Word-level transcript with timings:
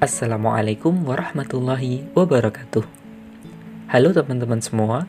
Assalamualaikum 0.00 1.04
warahmatullahi 1.04 2.08
wabarakatuh. 2.16 2.88
Halo 3.92 4.16
teman-teman 4.16 4.56
semua. 4.64 5.04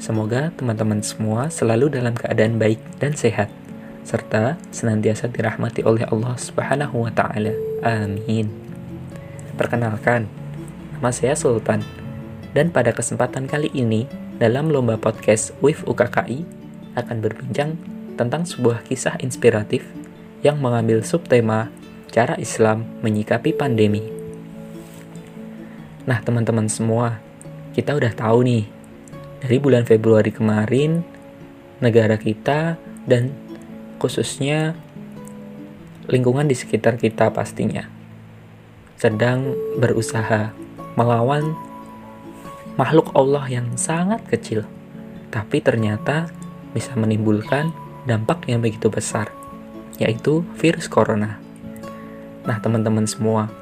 Semoga 0.00 0.56
teman-teman 0.56 1.04
semua 1.04 1.52
selalu 1.52 1.92
dalam 1.92 2.16
keadaan 2.16 2.56
baik 2.56 2.80
dan 2.96 3.12
sehat 3.12 3.52
serta 4.00 4.56
senantiasa 4.72 5.28
dirahmati 5.28 5.84
oleh 5.84 6.08
Allah 6.08 6.32
Subhanahu 6.40 7.04
wa 7.04 7.12
taala. 7.12 7.52
Amin. 7.84 8.48
Perkenalkan, 9.60 10.32
nama 10.96 11.12
saya 11.12 11.36
Sultan. 11.36 11.84
Dan 12.56 12.72
pada 12.72 12.96
kesempatan 12.96 13.44
kali 13.44 13.68
ini 13.76 14.08
dalam 14.40 14.72
lomba 14.72 14.96
podcast 14.96 15.52
WIF 15.60 15.84
UKKI 15.84 16.48
akan 16.96 17.16
berbincang 17.20 17.76
tentang 18.16 18.48
sebuah 18.48 18.80
kisah 18.88 19.20
inspiratif 19.20 19.84
yang 20.40 20.56
mengambil 20.56 21.04
subtema 21.04 21.68
cara 22.10 22.34
Islam 22.36 22.84
menyikapi 23.00 23.54
pandemi. 23.54 24.02
Nah, 26.04 26.18
teman-teman 26.20 26.66
semua, 26.66 27.22
kita 27.72 27.94
udah 27.94 28.10
tahu 28.10 28.42
nih, 28.42 28.64
dari 29.40 29.56
bulan 29.62 29.86
Februari 29.86 30.34
kemarin, 30.34 31.06
negara 31.80 32.18
kita 32.20 32.76
dan 33.08 33.32
khususnya 33.96 34.76
lingkungan 36.10 36.50
di 36.50 36.56
sekitar 36.58 36.98
kita 37.00 37.30
pastinya 37.30 37.88
sedang 39.00 39.56
berusaha 39.80 40.52
melawan 40.92 41.56
makhluk 42.76 43.08
Allah 43.16 43.48
yang 43.48 43.72
sangat 43.80 44.20
kecil, 44.28 44.68
tapi 45.32 45.64
ternyata 45.64 46.28
bisa 46.76 46.92
menimbulkan 47.00 47.72
dampak 48.04 48.44
yang 48.44 48.60
begitu 48.60 48.92
besar, 48.92 49.32
yaitu 49.96 50.44
virus 50.60 50.84
corona. 50.84 51.40
Nah, 52.48 52.56
teman-teman 52.60 53.04
semua, 53.04 53.52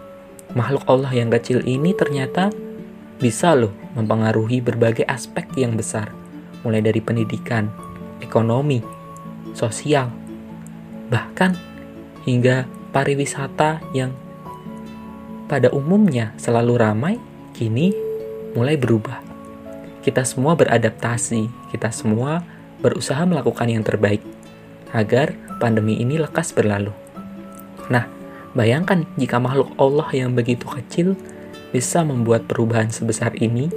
makhluk 0.54 0.84
Allah 0.86 1.10
yang 1.10 1.28
kecil 1.32 1.64
ini 1.66 1.92
ternyata 1.92 2.54
bisa 3.18 3.52
loh 3.58 3.74
mempengaruhi 3.98 4.62
berbagai 4.62 5.02
aspek 5.10 5.50
yang 5.58 5.74
besar, 5.74 6.14
mulai 6.62 6.78
dari 6.78 7.02
pendidikan, 7.02 7.66
ekonomi, 8.22 8.78
sosial, 9.58 10.14
bahkan 11.10 11.58
hingga 12.22 12.70
pariwisata 12.94 13.82
yang 13.90 14.14
pada 15.48 15.72
umumnya 15.72 16.36
selalu 16.38 16.74
ramai, 16.78 17.14
kini 17.56 17.90
mulai 18.52 18.76
berubah. 18.76 19.24
Kita 20.04 20.22
semua 20.22 20.54
beradaptasi, 20.54 21.74
kita 21.74 21.90
semua 21.90 22.44
berusaha 22.78 23.18
melakukan 23.26 23.66
yang 23.66 23.82
terbaik 23.82 24.22
agar 24.94 25.34
pandemi 25.58 25.98
ini 25.98 26.16
lekas 26.20 26.54
berlalu. 26.54 26.94
Nah, 27.90 28.17
Bayangkan 28.58 29.06
jika 29.14 29.38
makhluk 29.38 29.70
Allah 29.78 30.10
yang 30.10 30.34
begitu 30.34 30.66
kecil 30.66 31.14
bisa 31.70 32.02
membuat 32.02 32.50
perubahan 32.50 32.90
sebesar 32.90 33.38
ini. 33.38 33.70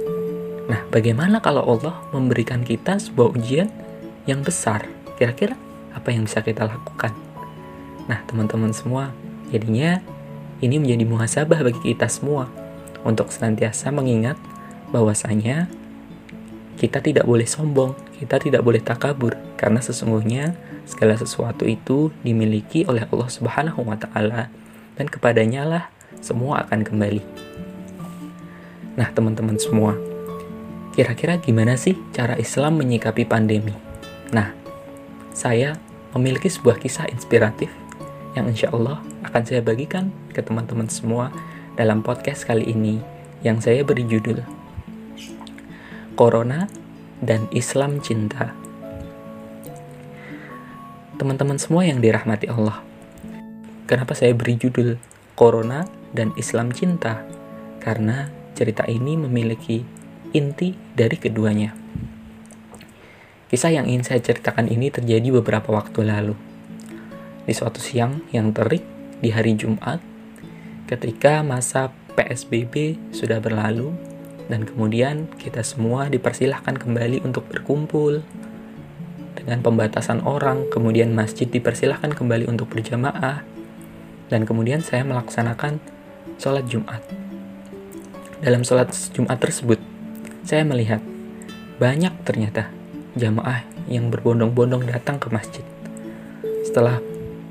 Nah, 0.66 0.82
bagaimana 0.90 1.38
kalau 1.38 1.62
Allah 1.62 2.02
memberikan 2.10 2.66
kita 2.66 2.98
sebuah 2.98 3.30
ujian 3.38 3.70
yang 4.26 4.42
besar? 4.42 4.90
Kira-kira 5.14 5.54
apa 5.94 6.10
yang 6.10 6.26
bisa 6.26 6.42
kita 6.42 6.66
lakukan? 6.66 7.14
Nah, 8.10 8.26
teman-teman 8.26 8.74
semua, 8.74 9.14
jadinya 9.54 10.02
ini 10.58 10.82
menjadi 10.82 11.06
muhasabah 11.06 11.62
bagi 11.62 11.94
kita 11.94 12.10
semua 12.10 12.50
untuk 13.06 13.30
senantiasa 13.30 13.94
mengingat 13.94 14.34
bahwasanya 14.90 15.70
kita 16.74 16.98
tidak 16.98 17.22
boleh 17.22 17.46
sombong, 17.46 17.94
kita 18.18 18.42
tidak 18.42 18.66
boleh 18.66 18.82
takabur 18.82 19.38
karena 19.54 19.78
sesungguhnya 19.78 20.58
segala 20.90 21.14
sesuatu 21.14 21.70
itu 21.70 22.10
dimiliki 22.26 22.82
oleh 22.90 23.06
Allah 23.14 23.30
Subhanahu 23.30 23.86
wa 23.86 23.94
taala 23.94 24.50
dan 24.96 25.06
kepadanya 25.08 25.62
lah 25.64 25.84
semua 26.20 26.64
akan 26.66 26.86
kembali. 26.86 27.22
Nah, 28.94 29.08
teman-teman 29.10 29.56
semua, 29.56 29.96
kira-kira 30.92 31.40
gimana 31.40 31.80
sih 31.80 31.96
cara 32.12 32.36
Islam 32.36 32.76
menyikapi 32.76 33.24
pandemi? 33.24 33.72
Nah, 34.30 34.52
saya 35.32 35.80
memiliki 36.12 36.52
sebuah 36.52 36.76
kisah 36.76 37.08
inspiratif 37.08 37.72
yang 38.36 38.48
insya 38.48 38.68
Allah 38.72 39.00
akan 39.24 39.42
saya 39.44 39.64
bagikan 39.64 40.12
ke 40.32 40.44
teman-teman 40.44 40.88
semua 40.92 41.32
dalam 41.76 42.04
podcast 42.04 42.44
kali 42.44 42.68
ini 42.68 43.00
yang 43.40 43.60
saya 43.64 43.80
beri 43.80 44.04
judul 44.04 44.44
Corona 46.12 46.68
dan 47.24 47.48
Islam 47.50 48.04
Cinta. 48.04 48.52
Teman-teman 51.16 51.56
semua 51.56 51.86
yang 51.88 52.04
dirahmati 52.04 52.50
Allah, 52.52 52.84
Kenapa 53.92 54.16
saya 54.16 54.32
beri 54.32 54.56
judul 54.56 54.96
Corona 55.36 55.84
dan 56.16 56.32
Islam 56.40 56.72
Cinta? 56.72 57.28
Karena 57.76 58.24
cerita 58.56 58.88
ini 58.88 59.20
memiliki 59.20 59.84
inti 60.32 60.72
dari 60.96 61.20
keduanya. 61.20 61.76
Kisah 63.52 63.68
yang 63.68 63.84
ingin 63.84 64.00
saya 64.00 64.24
ceritakan 64.24 64.72
ini 64.72 64.88
terjadi 64.88 65.28
beberapa 65.36 65.76
waktu 65.76 66.08
lalu. 66.08 66.32
Di 67.44 67.52
suatu 67.52 67.84
siang 67.84 68.24
yang 68.32 68.56
terik 68.56 68.80
di 69.20 69.28
hari 69.28 69.60
Jumat, 69.60 70.00
ketika 70.88 71.44
masa 71.44 71.92
PSBB 72.16 72.96
sudah 73.12 73.44
berlalu, 73.44 73.92
dan 74.48 74.64
kemudian 74.64 75.28
kita 75.36 75.60
semua 75.60 76.08
dipersilahkan 76.08 76.80
kembali 76.80 77.28
untuk 77.28 77.44
berkumpul 77.44 78.24
dengan 79.36 79.60
pembatasan 79.60 80.24
orang, 80.24 80.64
kemudian 80.72 81.12
masjid 81.12 81.44
dipersilahkan 81.44 82.16
kembali 82.16 82.48
untuk 82.48 82.72
berjamaah, 82.72 83.51
dan 84.32 84.48
kemudian 84.48 84.80
saya 84.80 85.04
melaksanakan 85.04 85.76
sholat 86.40 86.64
Jumat. 86.64 87.04
Dalam 88.40 88.64
sholat 88.64 88.88
Jumat 89.12 89.36
tersebut, 89.36 89.76
saya 90.40 90.64
melihat 90.64 91.04
banyak 91.76 92.16
ternyata 92.24 92.72
jamaah 93.12 93.60
yang 93.92 94.08
berbondong-bondong 94.08 94.88
datang 94.88 95.20
ke 95.20 95.28
masjid. 95.28 95.60
Setelah 96.64 97.04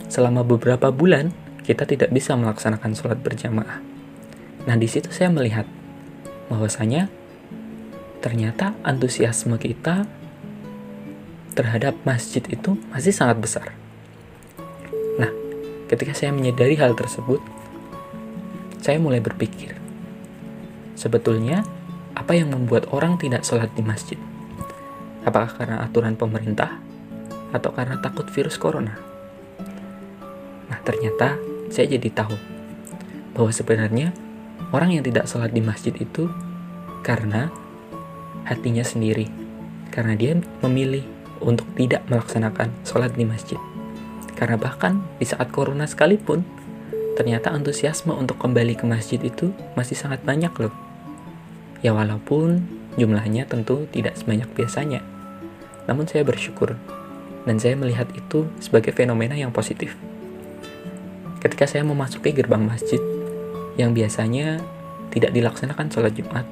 selama 0.09 0.41
beberapa 0.41 0.89
bulan 0.89 1.29
kita 1.61 1.85
tidak 1.85 2.09
bisa 2.09 2.33
melaksanakan 2.33 2.97
sholat 2.97 3.21
berjamaah. 3.21 3.77
Nah 4.65 4.75
di 4.75 4.89
situ 4.89 5.13
saya 5.13 5.29
melihat 5.29 5.69
bahwasanya 6.49 7.07
ternyata 8.25 8.73
antusiasme 8.81 9.61
kita 9.61 10.09
terhadap 11.53 11.93
masjid 12.03 12.41
itu 12.49 12.73
masih 12.89 13.13
sangat 13.13 13.37
besar. 13.37 13.80
Ketika 15.91 16.15
saya 16.15 16.31
menyadari 16.31 16.79
hal 16.79 16.95
tersebut, 16.95 17.43
saya 18.79 18.95
mulai 18.95 19.19
berpikir, 19.19 19.75
sebetulnya 20.95 21.67
apa 22.15 22.31
yang 22.31 22.55
membuat 22.55 22.87
orang 22.95 23.19
tidak 23.19 23.43
sholat 23.43 23.67
di 23.75 23.83
masjid? 23.83 24.15
Apakah 25.27 25.51
karena 25.51 25.83
aturan 25.83 26.15
pemerintah 26.15 26.79
atau 27.51 27.75
karena 27.75 27.99
takut 27.99 28.23
virus 28.31 28.55
corona? 28.55 28.95
Nah, 30.71 30.79
ternyata 30.87 31.35
saya 31.67 31.91
jadi 31.91 32.07
tahu 32.07 32.39
bahwa 33.35 33.51
sebenarnya 33.51 34.15
orang 34.71 34.95
yang 34.95 35.03
tidak 35.03 35.27
sholat 35.27 35.51
di 35.51 35.59
masjid 35.59 35.91
itu 35.99 36.31
karena 37.03 37.51
hatinya 38.47 38.87
sendiri, 38.87 39.27
karena 39.91 40.15
dia 40.15 40.39
memilih 40.63 41.03
untuk 41.43 41.67
tidak 41.75 41.99
melaksanakan 42.07 42.71
sholat 42.87 43.11
di 43.11 43.27
masjid. 43.27 43.59
Karena 44.35 44.57
bahkan 44.57 45.03
di 45.19 45.25
saat 45.27 45.51
corona 45.53 45.85
sekalipun, 45.85 46.41
ternyata 47.15 47.53
antusiasme 47.53 48.15
untuk 48.15 48.39
kembali 48.39 48.79
ke 48.79 48.85
masjid 48.87 49.19
itu 49.21 49.51
masih 49.75 49.93
sangat 49.93 50.23
banyak 50.23 50.51
loh. 50.57 50.73
Ya 51.81 51.91
walaupun 51.93 52.65
jumlahnya 52.95 53.47
tentu 53.47 53.87
tidak 53.91 54.17
sebanyak 54.17 54.47
biasanya. 54.53 55.01
Namun 55.85 56.05
saya 56.07 56.25
bersyukur 56.25 56.77
dan 57.45 57.57
saya 57.57 57.73
melihat 57.73 58.07
itu 58.13 58.47
sebagai 58.61 58.93
fenomena 58.93 59.33
yang 59.33 59.49
positif. 59.49 59.97
Ketika 61.41 61.65
saya 61.65 61.81
memasuki 61.81 62.33
gerbang 62.37 62.61
masjid 62.61 63.01
yang 63.77 63.97
biasanya 63.97 64.61
tidak 65.09 65.33
dilaksanakan 65.33 65.89
sholat 65.89 66.13
Jumat, 66.13 66.45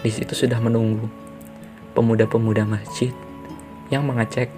di 0.00 0.10
situ 0.14 0.32
sudah 0.32 0.62
menunggu 0.62 1.10
pemuda-pemuda 1.98 2.62
masjid 2.62 3.10
yang 3.90 4.06
mengecek 4.06 4.52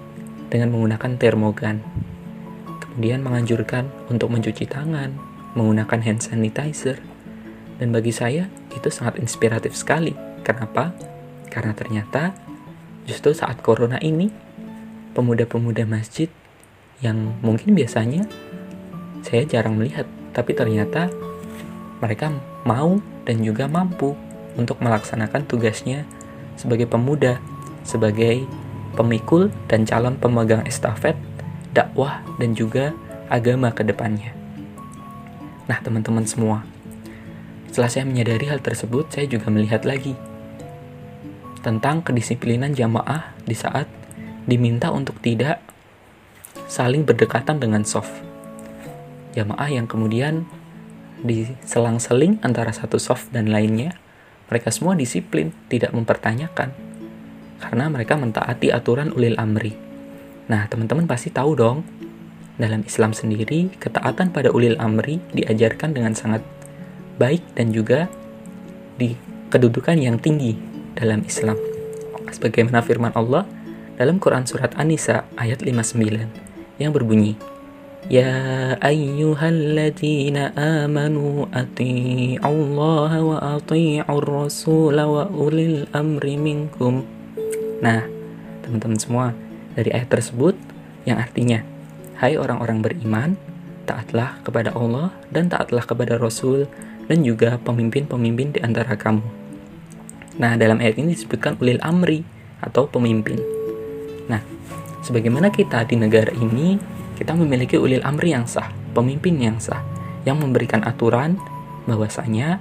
dengan 0.53 0.73
menggunakan 0.73 1.17
termogan 1.17 1.81
kemudian 2.99 3.23
menganjurkan 3.23 3.87
untuk 4.11 4.27
mencuci 4.27 4.67
tangan, 4.67 5.15
menggunakan 5.55 6.03
hand 6.03 6.19
sanitizer. 6.19 6.99
Dan 7.79 7.95
bagi 7.95 8.11
saya 8.11 8.51
itu 8.75 8.91
sangat 8.91 9.23
inspiratif 9.23 9.71
sekali. 9.71 10.11
Kenapa? 10.43 10.91
Karena 11.47 11.71
ternyata 11.71 12.35
justru 13.07 13.31
saat 13.31 13.63
corona 13.63 14.03
ini 14.03 14.27
pemuda-pemuda 15.15 15.87
masjid 15.87 16.27
yang 16.99 17.39
mungkin 17.39 17.71
biasanya 17.71 18.27
saya 19.23 19.47
jarang 19.47 19.79
melihat, 19.79 20.03
tapi 20.35 20.51
ternyata 20.51 21.07
mereka 22.03 22.35
mau 22.67 22.99
dan 23.23 23.39
juga 23.39 23.71
mampu 23.71 24.11
untuk 24.59 24.83
melaksanakan 24.83 25.47
tugasnya 25.47 26.03
sebagai 26.59 26.91
pemuda, 26.91 27.39
sebagai 27.87 28.43
pemikul 28.99 29.47
dan 29.71 29.87
calon 29.87 30.19
pemegang 30.19 30.67
estafet 30.67 31.15
dakwah 31.79 32.19
dan 32.35 32.51
juga 32.51 32.91
agama 33.31 33.71
ke 33.71 33.87
depannya. 33.87 34.35
Nah, 35.71 35.79
teman-teman 35.79 36.27
semua, 36.27 36.67
setelah 37.71 37.87
saya 37.87 38.03
menyadari 38.03 38.51
hal 38.51 38.59
tersebut, 38.59 39.07
saya 39.07 39.29
juga 39.31 39.47
melihat 39.47 39.87
lagi 39.87 40.17
tentang 41.63 42.03
kedisiplinan 42.03 42.75
jamaah 42.75 43.35
di 43.43 43.55
saat 43.55 43.87
diminta 44.49 44.89
untuk 44.89 45.19
tidak 45.23 45.61
saling 46.65 47.05
berdekatan 47.05 47.61
dengan 47.61 47.85
soft. 47.85 48.11
Jamaah 49.37 49.69
yang 49.69 49.85
kemudian 49.85 50.49
diselang-seling 51.21 52.41
antara 52.41 52.73
satu 52.73 52.97
soft 52.97 53.29
dan 53.29 53.51
lainnya, 53.51 53.93
mereka 54.49 54.73
semua 54.73 54.97
disiplin, 54.97 55.53
tidak 55.69 55.93
mempertanyakan. 55.93 56.73
Karena 57.59 57.85
mereka 57.91 58.17
mentaati 58.17 58.71
aturan 58.73 59.13
ulil 59.13 59.37
amri. 59.37 59.88
Nah, 60.49 60.65
teman-teman 60.65 61.05
pasti 61.05 61.29
tahu 61.29 61.53
dong, 61.53 61.85
dalam 62.59 62.83
Islam 62.83 63.15
sendiri, 63.15 63.71
ketaatan 63.79 64.35
pada 64.35 64.51
ulil 64.51 64.75
amri 64.81 65.23
diajarkan 65.31 65.95
dengan 65.95 66.11
sangat 66.11 66.43
baik 67.15 67.39
dan 67.55 67.71
juga 67.71 68.11
di 68.99 69.15
kedudukan 69.47 69.95
yang 69.95 70.19
tinggi 70.19 70.59
dalam 70.97 71.23
Islam. 71.23 71.55
Sebagaimana 72.29 72.83
firman 72.83 73.15
Allah 73.15 73.47
dalam 73.95 74.19
Quran 74.19 74.43
Surat 74.43 74.75
An-Nisa 74.75 75.23
ayat 75.39 75.63
59 75.63 76.81
yang 76.83 76.91
berbunyi, 76.91 77.39
Ya 78.07 78.79
ayyuhalladzina 78.79 80.55
amanu 80.55 81.45
ati'u 81.51 82.39
Allah 82.39 83.11
wa 83.19 83.37
ati'ur 83.59 84.23
rasul 84.23 84.95
wa 84.95 85.27
ulil 85.29 85.83
amri 85.91 86.39
minkum. 86.39 87.03
Nah, 87.83 88.07
teman-teman 88.63 88.99
semua, 88.99 89.27
dari 89.73 89.93
ayat 89.93 90.09
tersebut 90.09 90.57
yang 91.05 91.21
artinya, 91.21 91.65
Hai 92.19 92.35
orang-orang 92.35 92.83
beriman, 92.83 93.39
taatlah 93.87 94.43
kepada 94.43 94.75
Allah 94.75 95.15
dan 95.31 95.47
taatlah 95.47 95.87
kepada 95.87 96.19
Rasul 96.19 96.67
dan 97.07 97.23
juga 97.23 97.55
pemimpin-pemimpin 97.63 98.53
di 98.53 98.59
antara 98.59 98.99
kamu. 98.99 99.23
Nah, 100.35 100.59
dalam 100.59 100.83
ayat 100.83 100.99
ini 100.99 101.15
disebutkan 101.15 101.55
ulil 101.63 101.79
amri 101.79 102.27
atau 102.59 102.91
pemimpin. 102.91 103.39
Nah, 104.27 104.43
sebagaimana 104.99 105.47
kita 105.47 105.87
di 105.87 105.95
negara 105.95 106.35
ini, 106.35 106.75
kita 107.15 107.39
memiliki 107.39 107.79
ulil 107.79 108.03
amri 108.03 108.35
yang 108.35 108.43
sah, 108.43 108.67
pemimpin 108.91 109.39
yang 109.39 109.55
sah, 109.55 109.79
yang 110.27 110.43
memberikan 110.43 110.83
aturan 110.83 111.39
bahwasanya 111.87 112.59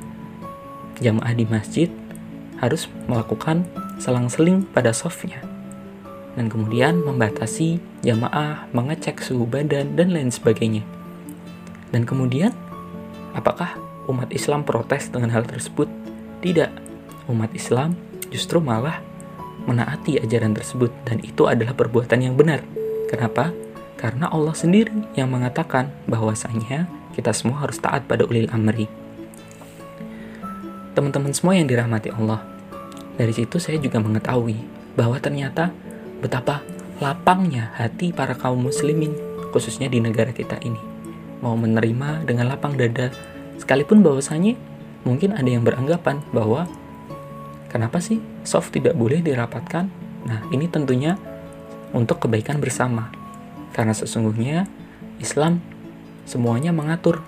jamaah 1.03 1.35
di 1.35 1.51
masjid 1.51 1.91
harus 2.63 2.87
melakukan 3.11 3.67
selang-seling 3.99 4.63
pada 4.71 4.95
softnya 4.95 5.58
dan 6.39 6.47
kemudian 6.47 7.03
membatasi 7.03 7.83
jamaah 8.07 8.71
mengecek 8.71 9.19
suhu 9.19 9.43
badan 9.43 9.99
dan 9.99 10.15
lain 10.15 10.31
sebagainya. 10.31 10.87
Dan 11.91 12.07
kemudian, 12.07 12.55
apakah 13.35 13.75
umat 14.07 14.31
Islam 14.31 14.63
protes 14.63 15.11
dengan 15.11 15.35
hal 15.35 15.43
tersebut? 15.51 15.91
Tidak 16.39 16.71
umat 17.27 17.51
Islam 17.59 17.99
justru 18.31 18.63
malah 18.63 19.03
menaati 19.67 20.23
ajaran 20.23 20.55
tersebut 20.55 20.95
dan 21.03 21.19
itu 21.27 21.51
adalah 21.51 21.75
perbuatan 21.75 22.23
yang 22.23 22.39
benar. 22.39 22.63
Kenapa? 23.11 23.51
Karena 23.99 24.31
Allah 24.31 24.55
sendiri 24.55 24.95
yang 25.19 25.29
mengatakan 25.35 25.91
bahwasanya 26.07 26.87
kita 27.19 27.35
semua 27.35 27.67
harus 27.67 27.83
taat 27.83 28.07
pada 28.07 28.23
ulil 28.23 28.47
amri. 28.55 28.87
Teman-teman 30.95 31.35
semua 31.35 31.59
yang 31.59 31.67
dirahmati 31.67 32.15
Allah, 32.15 32.47
dari 33.19 33.35
situ 33.35 33.59
saya 33.59 33.83
juga 33.83 33.99
mengetahui 33.99 34.55
bahwa 34.95 35.19
ternyata 35.19 35.75
betapa 36.19 36.63
lapangnya 36.99 37.71
hati 37.79 38.11
para 38.11 38.35
kaum 38.35 38.59
muslimin, 38.59 39.15
khususnya 39.55 39.87
di 39.87 40.03
negara 40.03 40.35
kita 40.35 40.59
ini. 40.67 40.81
Mau 41.39 41.55
menerima 41.55 42.27
dengan 42.27 42.51
lapang 42.51 42.75
dada, 42.75 43.15
sekalipun 43.57 44.03
bahwasanya 44.03 44.59
mungkin 45.07 45.35
ada 45.39 45.47
yang 45.47 45.63
beranggapan 45.63 46.19
bahwa 46.35 46.67
Kenapa 47.69 48.01
sih 48.01 48.17
soft 48.49 48.73
tidak 48.73 48.97
boleh 48.97 49.21
dirapatkan? 49.21 49.93
Nah, 50.25 50.41
ini 50.49 50.73
tentunya 50.73 51.21
untuk 51.93 52.25
kebaikan 52.25 52.65
bersama. 52.65 53.13
Karena 53.77 53.93
sesungguhnya 53.93 54.65
Islam 55.21 55.61
semuanya 56.25 56.73
mengatur 56.73 57.21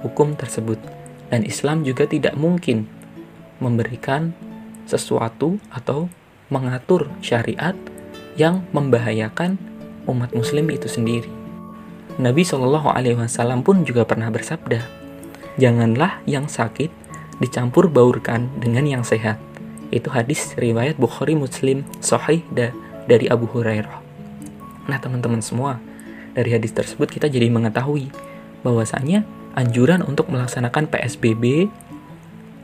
hukum 0.00 0.32
tersebut 0.32 0.80
dan 1.28 1.44
Islam 1.44 1.84
juga 1.84 2.08
tidak 2.08 2.32
mungkin 2.40 2.88
memberikan 3.60 4.32
sesuatu 4.88 5.60
atau 5.68 6.08
mengatur 6.48 7.12
syariat 7.20 7.76
yang 8.36 8.64
membahayakan 8.72 9.56
umat 10.06 10.32
muslim 10.32 10.68
itu 10.70 10.86
sendiri. 10.86 11.28
Nabi 12.16 12.48
Shallallahu 12.48 12.88
alaihi 12.92 13.18
wasallam 13.18 13.60
pun 13.60 13.84
juga 13.84 14.08
pernah 14.08 14.32
bersabda, 14.32 14.80
"Janganlah 15.60 16.24
yang 16.24 16.48
sakit 16.48 16.88
dicampur 17.42 17.92
baurkan 17.92 18.48
dengan 18.56 18.88
yang 18.88 19.04
sehat." 19.04 19.36
Itu 19.92 20.08
hadis 20.08 20.56
riwayat 20.56 20.96
Bukhari 20.96 21.36
Muslim 21.36 21.84
Sahih 22.00 22.40
da, 22.50 22.72
dari 23.04 23.28
Abu 23.28 23.44
Hurairah. 23.46 24.00
Nah 24.88 24.98
teman-teman 24.98 25.44
semua, 25.44 25.78
dari 26.32 26.52
hadis 26.52 26.72
tersebut 26.72 27.08
kita 27.12 27.28
jadi 27.28 27.52
mengetahui 27.52 28.10
bahwasanya 28.64 29.22
anjuran 29.56 30.02
untuk 30.04 30.28
melaksanakan 30.28 30.88
PSBB 30.90 31.70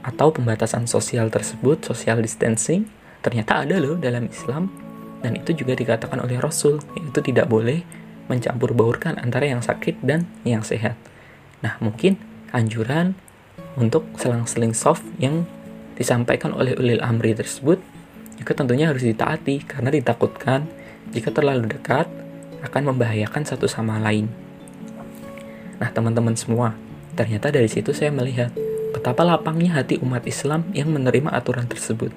atau 0.02 0.34
pembatasan 0.34 0.90
sosial 0.90 1.30
tersebut, 1.30 1.78
social 1.86 2.18
distancing, 2.20 2.90
ternyata 3.22 3.62
ada 3.62 3.78
loh 3.78 3.94
dalam 3.96 4.26
Islam 4.26 4.91
dan 5.22 5.38
itu 5.38 5.54
juga 5.54 5.78
dikatakan 5.78 6.18
oleh 6.18 6.42
Rasul, 6.42 6.82
yaitu 6.98 7.22
tidak 7.22 7.46
boleh 7.46 7.86
mencampur 8.26 8.74
baurkan 8.74 9.18
antara 9.18 9.46
yang 9.46 9.62
sakit 9.62 10.02
dan 10.02 10.26
yang 10.42 10.66
sehat. 10.66 10.98
Nah, 11.62 11.78
mungkin 11.78 12.18
anjuran 12.50 13.14
untuk 13.78 14.04
selang-seling 14.18 14.74
soft 14.74 15.06
yang 15.22 15.46
disampaikan 15.94 16.52
oleh 16.52 16.74
ulil 16.74 17.00
amri 17.00 17.32
tersebut 17.32 17.78
juga 18.42 18.58
tentunya 18.58 18.90
harus 18.90 19.06
ditaati 19.06 19.62
karena 19.62 19.94
ditakutkan 19.94 20.66
jika 21.14 21.30
terlalu 21.30 21.70
dekat 21.70 22.10
akan 22.66 22.94
membahayakan 22.94 23.46
satu 23.46 23.70
sama 23.70 24.02
lain. 24.02 24.26
Nah, 25.78 25.90
teman-teman 25.90 26.34
semua, 26.34 26.74
ternyata 27.14 27.50
dari 27.50 27.70
situ 27.70 27.94
saya 27.94 28.10
melihat 28.14 28.50
betapa 28.94 29.26
lapangnya 29.26 29.78
hati 29.78 29.98
umat 30.02 30.26
Islam 30.26 30.66
yang 30.74 30.90
menerima 30.90 31.30
aturan 31.34 31.66
tersebut. 31.66 32.10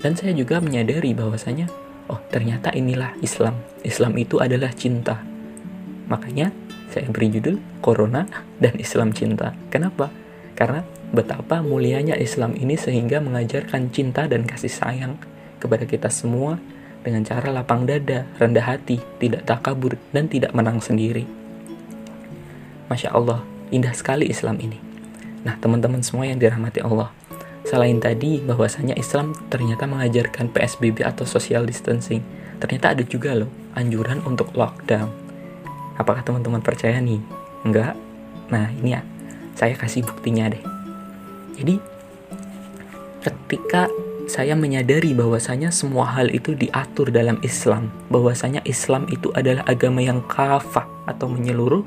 Dan 0.00 0.16
saya 0.16 0.32
juga 0.34 0.58
menyadari 0.58 1.12
bahwasanya, 1.14 1.70
oh 2.10 2.20
ternyata 2.28 2.74
inilah 2.74 3.14
Islam. 3.22 3.62
Islam 3.86 4.12
itu 4.18 4.42
adalah 4.42 4.74
cinta. 4.74 5.22
Makanya 6.10 6.50
saya 6.90 7.06
beri 7.06 7.30
judul 7.30 7.56
Corona 7.78 8.26
dan 8.58 8.74
Islam 8.82 9.14
Cinta. 9.14 9.54
Kenapa? 9.70 10.10
Karena 10.58 10.82
betapa 11.14 11.62
mulianya 11.62 12.18
Islam 12.18 12.58
ini 12.58 12.74
sehingga 12.74 13.22
mengajarkan 13.22 13.94
cinta 13.94 14.26
dan 14.26 14.42
kasih 14.42 14.68
sayang 14.68 15.14
kepada 15.62 15.86
kita 15.86 16.10
semua 16.10 16.58
dengan 17.00 17.24
cara 17.24 17.48
lapang 17.48 17.88
dada, 17.88 18.28
rendah 18.36 18.66
hati, 18.76 19.00
tidak 19.22 19.48
takabur, 19.48 19.96
dan 20.12 20.28
tidak 20.28 20.52
menang 20.52 20.82
sendiri. 20.84 21.24
Masya 22.92 23.14
Allah, 23.14 23.40
indah 23.72 23.94
sekali 23.94 24.28
Islam 24.28 24.60
ini. 24.60 24.76
Nah, 25.40 25.56
teman-teman 25.56 26.04
semua 26.04 26.28
yang 26.28 26.36
dirahmati 26.36 26.84
Allah, 26.84 27.08
selain 27.70 28.02
tadi 28.02 28.42
bahwasanya 28.42 28.98
Islam 28.98 29.30
ternyata 29.46 29.86
mengajarkan 29.86 30.50
PSBB 30.50 31.06
atau 31.06 31.22
social 31.22 31.62
distancing, 31.62 32.18
ternyata 32.58 32.98
ada 32.98 33.06
juga 33.06 33.38
loh 33.38 33.46
anjuran 33.78 34.18
untuk 34.26 34.50
lockdown. 34.58 35.06
Apakah 35.94 36.26
teman-teman 36.26 36.58
percaya 36.58 36.98
nih? 36.98 37.22
Enggak? 37.62 37.94
Nah, 38.50 38.74
ini 38.74 38.98
ya, 38.98 39.06
saya 39.54 39.78
kasih 39.78 40.02
buktinya 40.02 40.50
deh. 40.50 40.58
Jadi 41.62 41.78
ketika 43.22 43.86
saya 44.26 44.58
menyadari 44.58 45.14
bahwasanya 45.14 45.70
semua 45.70 46.10
hal 46.10 46.26
itu 46.34 46.58
diatur 46.58 47.14
dalam 47.14 47.38
Islam, 47.46 47.94
bahwasanya 48.10 48.66
Islam 48.66 49.06
itu 49.14 49.30
adalah 49.30 49.62
agama 49.70 50.02
yang 50.02 50.26
kafah 50.26 50.90
atau 51.06 51.30
menyeluruh, 51.30 51.86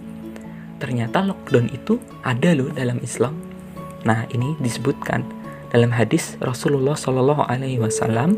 ternyata 0.79 1.19
lockdown 1.19 1.67
itu 1.75 1.99
ada 2.23 2.55
loh 2.55 2.71
dalam 2.71 3.03
Islam. 3.03 3.35
Nah, 4.07 4.23
ini 4.31 4.55
disebutkan 4.63 5.42
dalam 5.73 5.89
hadis 5.89 6.37
Rasulullah 6.37 6.93
Shallallahu 6.93 7.49
alaihi 7.49 7.81
wasallam 7.81 8.37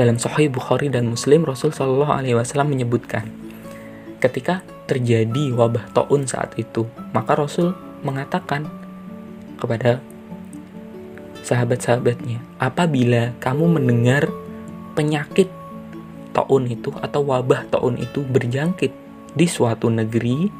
dalam 0.00 0.16
Sahih 0.16 0.48
Bukhari 0.48 0.88
dan 0.88 1.12
Muslim 1.12 1.44
Rasul 1.44 1.70
Shallallahu 1.70 2.08
alaihi 2.08 2.32
wasallam 2.32 2.72
menyebutkan 2.72 3.28
ketika 4.24 4.64
terjadi 4.90 5.54
wabah 5.54 5.92
taun 5.96 6.26
saat 6.26 6.56
itu, 6.60 6.88
maka 7.14 7.38
Rasul 7.38 7.72
mengatakan 8.02 8.68
kepada 9.60 10.02
sahabat-sahabatnya, 11.44 12.40
apabila 12.60 13.32
kamu 13.40 13.80
mendengar 13.80 14.28
penyakit 14.98 15.48
taun 16.36 16.68
itu 16.68 16.92
atau 17.00 17.22
wabah 17.22 17.68
taun 17.72 17.96
itu 17.96 18.24
berjangkit 18.26 18.92
di 19.32 19.46
suatu 19.48 19.88
negeri, 19.88 20.50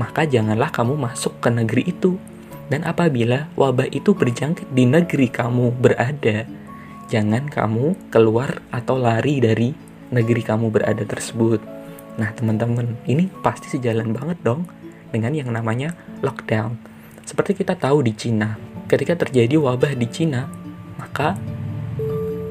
maka 0.00 0.24
janganlah 0.24 0.72
kamu 0.72 0.96
masuk 0.96 1.36
ke 1.38 1.48
negeri 1.52 1.92
itu. 1.92 2.16
Dan 2.66 2.82
apabila 2.82 3.46
wabah 3.54 3.86
itu 3.94 4.10
berjangkit 4.10 4.74
di 4.74 4.90
negeri 4.90 5.30
kamu 5.30 5.70
berada, 5.78 6.46
jangan 7.06 7.46
kamu 7.46 7.94
keluar 8.10 8.58
atau 8.74 8.98
lari 8.98 9.38
dari 9.38 9.70
negeri 10.10 10.42
kamu 10.42 10.74
berada 10.74 11.06
tersebut. 11.06 11.62
Nah, 12.18 12.34
teman-teman, 12.34 12.98
ini 13.06 13.30
pasti 13.44 13.78
sejalan 13.78 14.10
banget 14.10 14.38
dong 14.42 14.66
dengan 15.14 15.30
yang 15.36 15.52
namanya 15.54 15.94
lockdown 16.24 16.74
Seperti 17.26 17.58
kita 17.58 17.74
tahu 17.78 18.06
di 18.06 18.14
Cina, 18.14 18.54
ketika 18.86 19.18
terjadi 19.26 19.58
wabah 19.58 19.98
di 19.98 20.06
Cina, 20.06 20.46
maka 20.94 21.34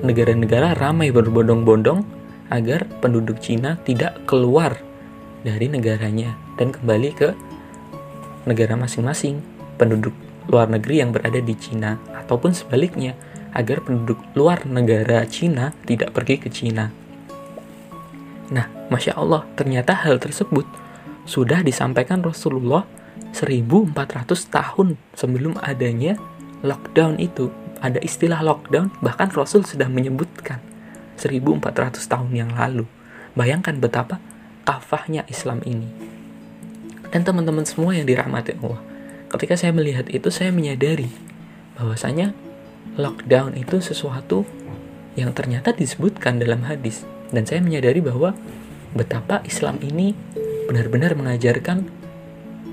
negara-negara 0.03 0.75
ramai 0.75 1.15
berbondong-bondong 1.15 2.03
agar 2.51 2.84
penduduk 3.00 3.39
Cina 3.39 3.79
tidak 3.88 4.19
keluar 4.27 4.75
dari 5.48 5.72
negaranya 5.72 6.36
dan 6.60 6.75
kembali 6.75 7.10
ke 7.15 7.29
negara 8.43 8.75
masing-masing 8.75 9.54
penduduk 9.75 10.15
luar 10.50 10.70
negeri 10.70 11.01
yang 11.01 11.12
berada 11.12 11.41
di 11.41 11.55
Cina 11.58 11.98
ataupun 12.13 12.53
sebaliknya 12.53 13.17
agar 13.55 13.82
penduduk 13.82 14.20
luar 14.36 14.67
negara 14.67 15.24
Cina 15.25 15.72
tidak 15.88 16.12
pergi 16.12 16.36
ke 16.38 16.51
Cina. 16.51 16.91
Nah, 18.51 18.67
Masya 18.91 19.17
Allah, 19.17 19.48
ternyata 19.58 19.96
hal 20.05 20.22
tersebut 20.22 20.67
sudah 21.25 21.65
disampaikan 21.65 22.22
Rasulullah 22.22 22.86
1400 23.34 23.96
tahun 24.53 25.00
sebelum 25.17 25.58
adanya 25.63 26.20
lockdown 26.62 27.17
itu. 27.17 27.50
Ada 27.82 28.00
istilah 28.01 28.46
lockdown, 28.46 28.94
bahkan 29.01 29.34
Rasul 29.34 29.65
sudah 29.65 29.89
menyebutkan 29.89 30.62
1400 31.17 32.00
tahun 32.05 32.32
yang 32.32 32.51
lalu. 32.53 32.86
Bayangkan 33.36 33.75
betapa 33.82 34.22
kafahnya 34.63 35.27
Islam 35.27 35.60
ini. 35.65 35.89
Dan 37.10 37.24
teman-teman 37.24 37.63
semua 37.67 37.96
yang 37.96 38.08
dirahmati 38.08 38.58
Allah, 38.60 38.82
ketika 39.36 39.60
saya 39.60 39.72
melihat 39.75 40.08
itu 40.10 40.32
saya 40.32 40.56
menyadari 40.56 41.12
bahwasanya 41.75 42.32
lockdown 42.96 43.60
itu 43.60 43.84
sesuatu 43.84 44.48
yang 45.20 45.36
ternyata 45.36 45.75
disebutkan 45.75 46.39
dalam 46.39 46.63
hadis 46.63 47.04
dan 47.36 47.44
saya 47.44 47.60
menyadari 47.60 48.00
bahwa 48.00 48.32
betapa 48.96 49.44
Islam 49.44 49.75
ini 49.84 50.15
benar-benar 50.72 51.20
mengajarkan 51.20 51.84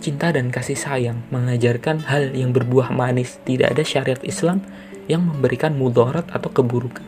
cinta 0.02 0.34
dan 0.34 0.50
kasih 0.50 0.74
sayang, 0.74 1.22
mengajarkan 1.30 2.02
hal 2.10 2.34
yang 2.34 2.50
berbuah 2.50 2.90
manis. 2.90 3.38
Tidak 3.46 3.70
ada 3.70 3.86
syariat 3.86 4.18
Islam 4.26 4.58
yang 5.06 5.22
memberikan 5.22 5.78
mudarat 5.78 6.26
atau 6.34 6.50
keburukan. 6.50 7.06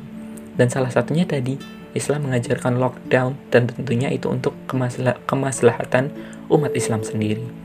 Dan 0.55 0.71
salah 0.71 0.95
satunya 0.95 1.27
tadi 1.27 1.59
Islam 1.99 2.31
mengajarkan 2.31 2.79
lockdown 2.79 3.35
dan 3.51 3.67
tentunya 3.67 4.15
itu 4.15 4.31
untuk 4.31 4.55
kemaslah 4.71 5.19
kemaslahatan 5.27 6.15
umat 6.47 6.71
Islam 6.79 7.03
sendiri. 7.03 7.64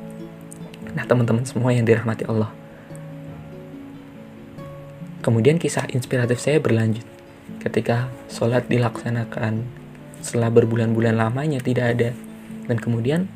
Nah, 0.93 1.03
teman-teman 1.05 1.45
semua 1.45 1.69
yang 1.73 1.85
dirahmati 1.85 2.25
Allah. 2.25 2.49
Kemudian 5.19 5.59
kisah 5.59 5.85
inspiratif 5.91 6.39
saya 6.39 6.63
berlanjut. 6.63 7.03
Ketika 7.59 8.07
sholat 8.31 8.71
dilaksanakan 8.71 9.67
setelah 10.23 10.51
berbulan-bulan 10.51 11.15
lamanya 11.15 11.59
tidak 11.59 11.85
ada. 11.97 12.09
Dan 12.69 12.77
kemudian 12.79 13.27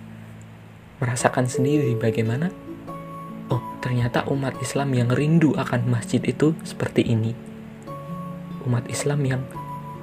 merasakan 1.01 1.49
sendiri 1.51 1.97
bagaimana 1.99 2.53
oh 3.51 3.59
ternyata 3.83 4.23
umat 4.31 4.55
Islam 4.63 4.95
yang 4.95 5.09
rindu 5.11 5.51
akan 5.59 5.89
masjid 5.91 6.23
itu 6.23 6.55
seperti 6.63 7.03
ini. 7.03 7.35
Umat 8.63 8.87
Islam 8.87 9.19
yang 9.27 9.43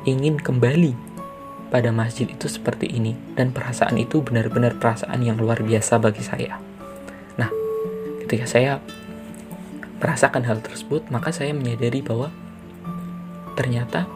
ingin 0.05 0.37
kembali 0.37 0.93
pada 1.73 1.95
masjid 1.95 2.29
itu 2.29 2.51
seperti 2.51 2.91
ini 2.91 3.17
dan 3.39 3.55
perasaan 3.55 3.97
itu 3.97 4.21
benar-benar 4.21 4.77
perasaan 4.77 5.25
yang 5.25 5.41
luar 5.41 5.65
biasa 5.65 5.97
bagi 5.97 6.21
saya. 6.21 6.70
Ketika 8.31 8.47
saya 8.47 8.79
merasakan 9.99 10.47
hal 10.47 10.63
tersebut, 10.63 11.03
maka 11.11 11.35
saya 11.35 11.51
menyadari 11.51 11.99
bahwa 11.99 12.31
ternyata 13.59 14.07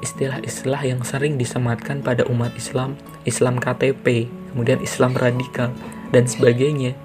istilah-istilah 0.00 0.80
yang 0.88 1.04
sering 1.04 1.36
disematkan 1.36 2.00
pada 2.00 2.24
umat 2.32 2.56
Islam, 2.56 2.96
Islam 3.28 3.60
KTP, 3.60 4.32
kemudian 4.56 4.80
Islam 4.80 5.12
radikal, 5.12 5.68
dan 6.16 6.24
sebagainya, 6.24 6.96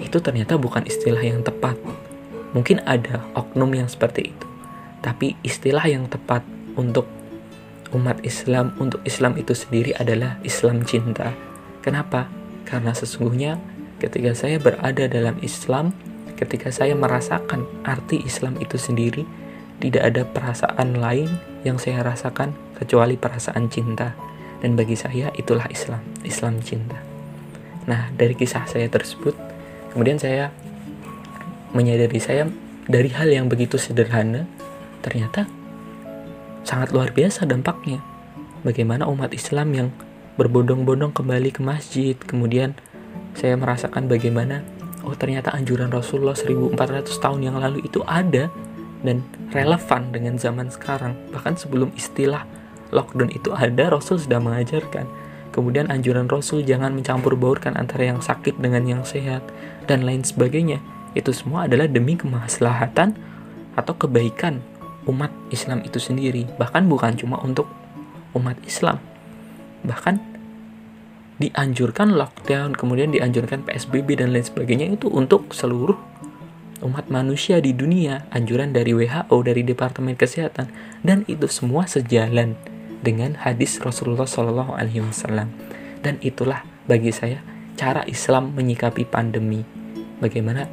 itu 0.00 0.16
ternyata 0.24 0.56
bukan 0.56 0.88
istilah 0.88 1.20
yang 1.20 1.44
tepat. 1.44 1.76
Mungkin 2.56 2.80
ada 2.88 3.20
oknum 3.36 3.68
yang 3.76 3.92
seperti 3.92 4.32
itu, 4.32 4.46
tapi 5.04 5.36
istilah 5.44 5.84
yang 5.84 6.08
tepat 6.08 6.40
untuk 6.80 7.04
umat 7.92 8.24
Islam, 8.24 8.72
untuk 8.80 9.04
Islam 9.04 9.36
itu 9.36 9.52
sendiri 9.52 9.92
adalah 10.00 10.40
Islam 10.48 10.80
cinta. 10.88 11.36
Kenapa? 11.84 12.24
Karena 12.64 12.96
sesungguhnya 12.96 13.60
ketika 13.98 14.34
saya 14.34 14.56
berada 14.62 15.10
dalam 15.10 15.36
Islam, 15.42 15.94
ketika 16.38 16.70
saya 16.70 16.94
merasakan 16.94 17.66
arti 17.82 18.22
Islam 18.22 18.58
itu 18.62 18.78
sendiri, 18.78 19.26
tidak 19.78 20.02
ada 20.14 20.22
perasaan 20.26 20.98
lain 20.98 21.30
yang 21.62 21.78
saya 21.78 22.02
rasakan 22.02 22.54
kecuali 22.78 23.18
perasaan 23.18 23.70
cinta. 23.70 24.14
Dan 24.58 24.74
bagi 24.74 24.98
saya 24.98 25.30
itulah 25.38 25.70
Islam, 25.70 26.02
Islam 26.26 26.58
cinta. 26.62 26.98
Nah, 27.86 28.10
dari 28.14 28.34
kisah 28.34 28.66
saya 28.66 28.90
tersebut, 28.90 29.34
kemudian 29.94 30.18
saya 30.18 30.50
menyadari 31.70 32.18
saya 32.18 32.50
dari 32.90 33.10
hal 33.14 33.30
yang 33.30 33.46
begitu 33.46 33.78
sederhana, 33.78 34.50
ternyata 34.98 35.46
sangat 36.66 36.90
luar 36.90 37.14
biasa 37.14 37.46
dampaknya. 37.46 38.02
Bagaimana 38.66 39.06
umat 39.06 39.30
Islam 39.30 39.70
yang 39.70 39.88
berbondong-bondong 40.34 41.14
kembali 41.14 41.54
ke 41.54 41.62
masjid, 41.62 42.18
kemudian 42.18 42.74
saya 43.36 43.54
merasakan 43.56 44.06
bagaimana 44.06 44.64
oh 45.04 45.14
ternyata 45.16 45.52
anjuran 45.56 45.88
Rasulullah 45.88 46.36
1400 46.36 47.08
tahun 47.08 47.40
yang 47.40 47.56
lalu 47.60 47.84
itu 47.84 48.04
ada 48.04 48.52
dan 49.02 49.22
relevan 49.54 50.10
dengan 50.10 50.34
zaman 50.36 50.68
sekarang. 50.68 51.14
Bahkan 51.30 51.54
sebelum 51.58 51.94
istilah 51.94 52.44
lockdown 52.90 53.30
itu 53.30 53.54
ada, 53.54 53.94
Rasul 53.94 54.18
sudah 54.18 54.42
mengajarkan. 54.42 55.06
Kemudian 55.54 55.90
anjuran 55.90 56.28
Rasul 56.28 56.62
jangan 56.62 56.94
mencampur 56.94 57.34
baurkan 57.34 57.74
antara 57.74 58.06
yang 58.06 58.20
sakit 58.22 58.60
dengan 58.60 58.84
yang 58.86 59.02
sehat 59.02 59.42
dan 59.90 60.04
lain 60.04 60.22
sebagainya. 60.22 60.78
Itu 61.16 61.32
semua 61.34 61.66
adalah 61.66 61.88
demi 61.88 62.14
kemaslahatan 62.14 63.16
atau 63.74 63.94
kebaikan 63.96 64.60
umat 65.08 65.32
Islam 65.48 65.82
itu 65.82 65.98
sendiri. 65.98 66.46
Bahkan 66.60 66.84
bukan 66.86 67.16
cuma 67.16 67.40
untuk 67.40 67.66
umat 68.36 68.60
Islam. 68.68 69.00
Bahkan 69.82 70.27
dianjurkan 71.38 72.18
lockdown, 72.18 72.74
kemudian 72.74 73.14
dianjurkan 73.14 73.62
PSBB 73.62 74.18
dan 74.18 74.34
lain 74.34 74.42
sebagainya 74.42 74.90
itu 74.90 75.06
untuk 75.06 75.54
seluruh 75.54 75.96
umat 76.82 77.10
manusia 77.10 77.58
di 77.58 77.74
dunia, 77.74 78.26
anjuran 78.30 78.70
dari 78.70 78.94
WHO, 78.94 79.34
dari 79.42 79.62
Departemen 79.66 80.14
Kesehatan, 80.14 80.70
dan 81.02 81.26
itu 81.26 81.50
semua 81.50 81.86
sejalan 81.90 82.54
dengan 83.02 83.38
hadis 83.38 83.78
Rasulullah 83.82 84.26
Shallallahu 84.26 84.74
Alaihi 84.74 85.02
Wasallam. 85.02 85.50
Dan 86.02 86.22
itulah 86.22 86.62
bagi 86.86 87.10
saya 87.10 87.42
cara 87.74 88.06
Islam 88.06 88.54
menyikapi 88.54 89.06
pandemi. 89.06 89.62
Bagaimana 90.18 90.66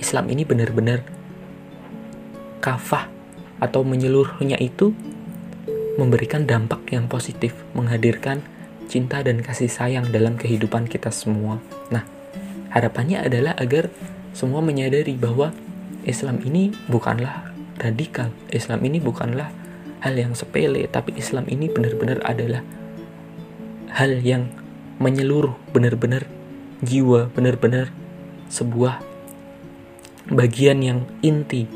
Islam 0.00 0.28
ini 0.32 0.44
benar-benar 0.44 1.04
kafah 2.60 3.08
atau 3.60 3.84
menyeluruhnya 3.84 4.56
itu 4.60 4.92
memberikan 6.00 6.48
dampak 6.48 6.80
yang 6.92 7.08
positif, 7.08 7.52
menghadirkan 7.76 8.40
cinta 8.90 9.22
dan 9.22 9.38
kasih 9.38 9.70
sayang 9.70 10.10
dalam 10.10 10.34
kehidupan 10.34 10.90
kita 10.90 11.14
semua. 11.14 11.62
Nah, 11.94 12.02
harapannya 12.74 13.22
adalah 13.22 13.54
agar 13.54 13.86
semua 14.34 14.58
menyadari 14.58 15.14
bahwa 15.14 15.54
Islam 16.02 16.42
ini 16.42 16.74
bukanlah 16.90 17.54
radikal, 17.78 18.34
Islam 18.50 18.82
ini 18.82 18.98
bukanlah 18.98 19.54
hal 20.02 20.14
yang 20.18 20.34
sepele, 20.34 20.90
tapi 20.90 21.14
Islam 21.14 21.46
ini 21.46 21.70
benar-benar 21.70 22.18
adalah 22.26 22.66
hal 23.94 24.18
yang 24.20 24.50
menyeluruh, 24.98 25.54
benar-benar 25.70 26.26
jiwa, 26.82 27.30
benar-benar 27.32 27.92
sebuah 28.50 29.00
bagian 30.28 30.80
yang 30.80 31.00
inti, 31.20 31.68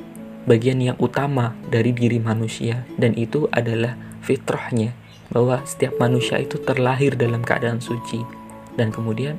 bagian 0.49 0.81
yang 0.81 0.97
utama 1.01 1.57
dari 1.69 1.93
diri 1.93 2.21
manusia, 2.21 2.85
dan 2.97 3.17
itu 3.17 3.49
adalah 3.53 3.97
fitrahnya, 4.25 4.97
bahwa 5.35 5.61
setiap 5.67 5.99
manusia 5.99 6.39
itu 6.39 6.57
terlahir 6.63 7.19
dalam 7.19 7.43
keadaan 7.43 7.83
suci 7.83 8.23
dan 8.79 8.95
kemudian 8.95 9.35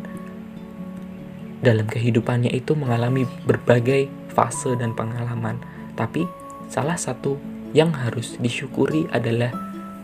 dalam 1.63 1.87
kehidupannya 1.87 2.51
itu 2.51 2.75
mengalami 2.75 3.23
berbagai 3.47 4.11
fase 4.35 4.75
dan 4.75 4.91
pengalaman. 4.93 5.57
Tapi 5.95 6.27
salah 6.67 6.99
satu 6.99 7.39
yang 7.71 7.95
harus 7.95 8.35
disyukuri 8.37 9.07
adalah 9.09 9.49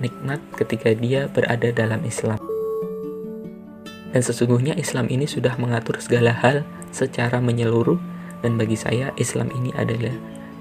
nikmat 0.02 0.40
ketika 0.58 0.96
dia 0.96 1.30
berada 1.30 1.70
dalam 1.70 2.02
Islam. 2.08 2.40
Dan 4.12 4.22
sesungguhnya 4.24 4.76
Islam 4.76 5.08
ini 5.08 5.24
sudah 5.28 5.56
mengatur 5.56 6.00
segala 6.04 6.36
hal 6.36 6.68
secara 6.92 7.40
menyeluruh 7.40 8.00
dan 8.44 8.60
bagi 8.60 8.76
saya 8.76 9.16
Islam 9.16 9.48
ini 9.56 9.72
adalah 9.78 10.12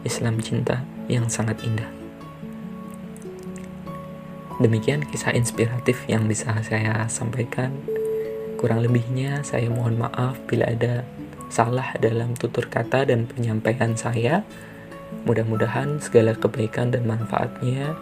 Islam 0.06 0.38
cinta 0.38 0.86
yang 1.10 1.26
sangat 1.26 1.58
indah. 1.66 1.99
Demikian 4.60 5.08
kisah 5.08 5.32
inspiratif 5.32 6.04
yang 6.04 6.28
bisa 6.28 6.52
saya 6.60 7.08
sampaikan. 7.08 7.72
Kurang 8.60 8.84
lebihnya 8.84 9.40
saya 9.40 9.72
mohon 9.72 9.96
maaf 9.96 10.36
bila 10.44 10.68
ada 10.68 11.08
salah 11.48 11.96
dalam 11.96 12.36
tutur 12.36 12.68
kata 12.68 13.08
dan 13.08 13.24
penyampaian 13.24 13.96
saya. 13.96 14.44
Mudah-mudahan 15.24 15.96
segala 16.04 16.36
kebaikan 16.36 16.92
dan 16.92 17.08
manfaatnya 17.08 17.96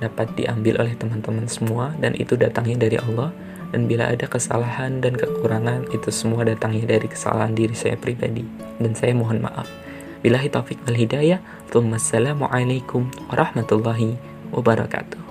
dapat 0.00 0.32
diambil 0.40 0.80
oleh 0.80 0.96
teman-teman 0.96 1.44
semua 1.44 1.92
dan 2.00 2.16
itu 2.16 2.34
datangnya 2.34 2.88
dari 2.88 2.96
Allah 2.96 3.30
Dan 3.70 3.86
bila 3.86 4.10
ada 4.10 4.26
kesalahan 4.26 4.98
dan 4.98 5.14
kekurangan, 5.14 5.94
itu 5.94 6.10
semua 6.10 6.42
datangnya 6.42 6.98
dari 6.98 7.06
kesalahan 7.06 7.54
diri 7.54 7.70
saya 7.70 7.94
pribadi. 7.94 8.42
Dan 8.82 8.98
saya 8.98 9.14
mohon 9.14 9.38
maaf. 9.38 9.70
Bilahi 10.26 10.50
taufik 10.50 10.82
wal 10.90 10.98
hidayah. 10.98 11.38
Assalamualaikum 11.70 13.06
warahmatullahi 13.30 14.18
wabarakatuh. 14.50 15.29